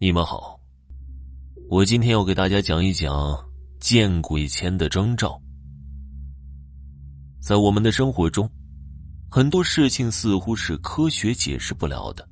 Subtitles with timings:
[0.00, 0.60] 你们好，
[1.68, 3.36] 我今天要给大家讲一讲
[3.80, 5.42] 见鬼前的征兆。
[7.40, 8.48] 在我们的生活中，
[9.28, 12.24] 很多事情似乎是科学解释不了的，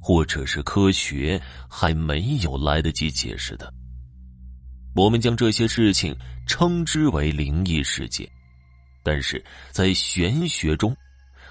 [0.00, 3.74] 或者是科学还没有来得及解释的。
[4.94, 6.16] 我们将这些事情
[6.46, 8.24] 称之为灵异事件，
[9.02, 10.96] 但是在玄学中，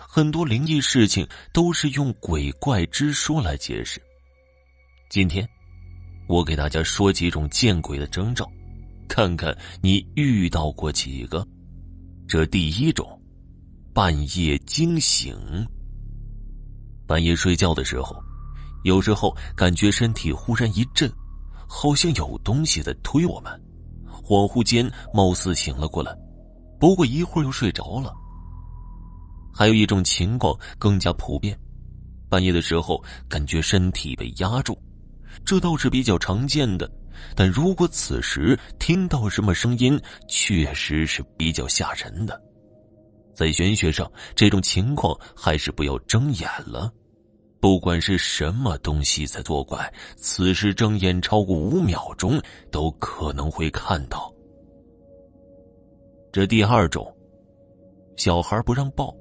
[0.07, 4.01] 很多灵异事情都是用鬼怪之说来解释。
[5.13, 5.47] 今天，
[6.25, 8.51] 我给大家说几种见鬼的征兆，
[9.07, 11.47] 看看你遇到过几个。
[12.27, 13.21] 这第一种，
[13.93, 15.37] 半夜惊醒。
[17.05, 18.15] 半夜睡觉的时候，
[18.85, 21.07] 有时候感觉身体忽然一震，
[21.67, 23.51] 好像有东西在推我们，
[24.07, 26.11] 恍惚间貌似醒了过来，
[26.79, 28.11] 不过一会儿又睡着了。
[29.53, 31.55] 还有一种情况更加普遍，
[32.27, 32.99] 半夜的时候
[33.29, 34.75] 感觉身体被压住。
[35.45, 36.89] 这倒是比较常见的，
[37.35, 42.41] 但如果此时听到什么声音，确实是比较吓人的。
[43.33, 46.91] 在玄学上，这种情况还是不要睁眼了。
[47.59, 54.31] 不管是什么东西在作怪，此时睁眼超过五秒钟，都可能会看到。
[56.31, 57.15] 这第二种，
[58.17, 59.15] 小孩不让抱。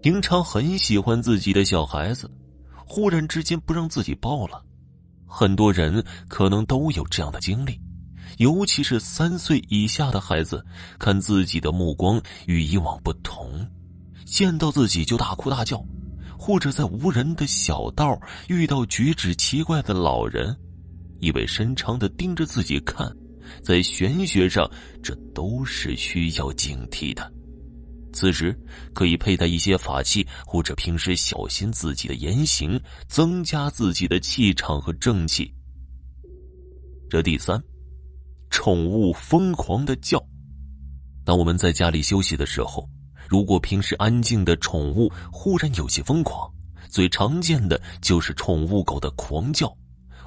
[0.00, 2.30] 平常很喜欢自己的小孩子。
[2.86, 4.62] 忽然之间不让自己抱了，
[5.26, 7.80] 很多人可能都有这样的经历，
[8.38, 10.64] 尤其是三岁以下的孩子，
[10.98, 13.66] 看自己的目光与以往不同，
[14.24, 15.84] 见到自己就大哭大叫，
[16.38, 20.56] 或者在无人的小道遇到举止奇怪的老人，
[21.20, 23.10] 意味深长的盯着自己看，
[23.62, 24.70] 在玄学上，
[25.02, 27.32] 这都是需要警惕的。
[28.14, 28.56] 此时
[28.94, 35.52] 可以佩戴一些法器，或者平时小心自己的言行，增加自己的气场和正气。
[37.10, 37.62] 这第三，
[38.50, 40.24] 宠物疯狂的叫。
[41.24, 42.88] 当我们在家里休息的时候，
[43.28, 46.50] 如果平时安静的宠物忽然有些疯狂，
[46.88, 49.74] 最常见的就是宠物狗的狂叫，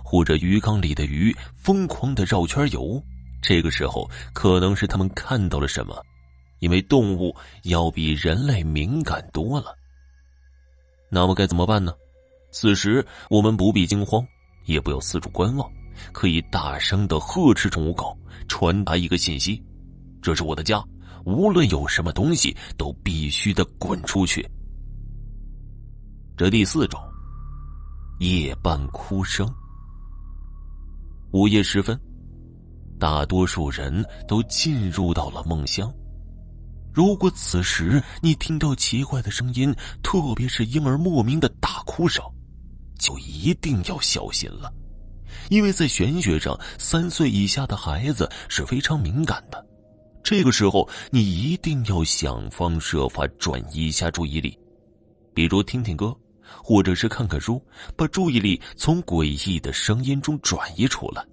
[0.03, 3.01] 或者鱼缸里的鱼疯狂的绕圈游。
[3.41, 5.95] 这个时候可能是他们看到了什么。
[6.59, 9.75] 因为动物要比人类敏感多了，
[11.09, 11.93] 那么该怎么办呢？
[12.51, 14.25] 此时我们不必惊慌，
[14.65, 15.69] 也不要四处观望，
[16.11, 18.17] 可以大声的呵斥宠物狗，
[18.47, 19.61] 传达一个信息：
[20.21, 20.83] 这是我的家，
[21.25, 24.47] 无论有什么东西都必须的滚出去。
[26.35, 26.99] 这第四种，
[28.19, 29.47] 夜半哭声。
[31.31, 31.99] 午夜时分，
[32.97, 35.93] 大多数人都进入到了梦乡。
[36.97, 39.71] 如果此时你听到奇怪的声音，
[40.01, 42.25] 特别是婴儿莫名的大哭声，
[42.97, 44.73] 就一定要小心了，
[45.51, 49.63] 因为在玄学上，三岁以下的孩子是非常敏感的。
[50.23, 54.57] 这个时候，你一定要想方设法转移一下注意力，
[55.35, 56.11] 比如听听歌，
[56.63, 57.63] 或者是看看书，
[57.95, 61.23] 把注意力从诡异的声音中转移出来。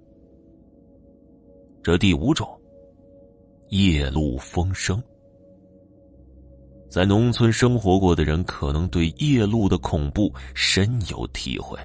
[1.81, 2.47] 这第五种，
[3.69, 5.01] 夜路风声。
[6.95, 11.77] 在农村生活过的人，可能对夜路的恐怖深有体会。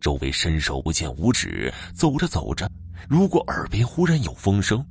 [0.00, 2.66] 周围伸手不见五指，走着走着，
[3.10, 4.82] 如果耳边忽然有风声，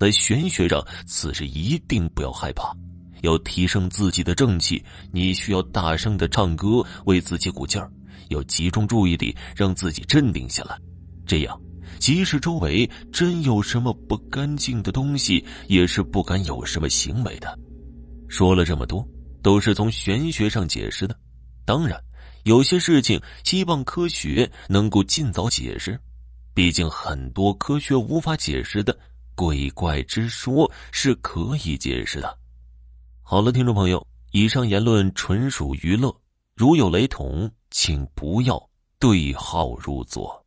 [0.00, 2.74] 在玄学上，此时一定不要害怕，
[3.20, 4.82] 要提升自己的正气。
[5.12, 7.92] 你需要大声的唱歌，为自己鼓劲儿，
[8.30, 10.78] 要集中注意力，让自己镇定下来。
[11.26, 11.60] 这样，
[11.98, 17.58] 即使周围真有什么不干净的东西，也是不敢有什么行为的。
[18.28, 19.06] 说了这么多，
[19.42, 21.18] 都是从玄学上解释的。
[21.64, 22.02] 当然，
[22.44, 25.98] 有些事情希望科学能够尽早解释，
[26.54, 28.96] 毕竟很多科学无法解释的
[29.34, 32.38] 鬼怪之说是可以解释的。
[33.22, 36.14] 好了，听众朋友，以上言论纯属娱乐，
[36.54, 38.70] 如有雷同，请不要
[39.00, 40.45] 对号入座。